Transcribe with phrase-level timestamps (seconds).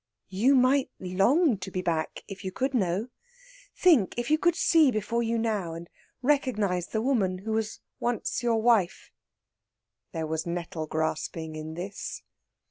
[0.29, 3.09] "You might long to be back, if you could know.
[3.75, 5.87] Think if you could see before you now, and
[6.23, 9.11] recognise the woman who was once your wife."
[10.11, 12.23] There was nettle grasping in this.